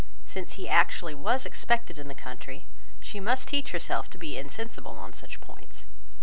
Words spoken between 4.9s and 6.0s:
on such points.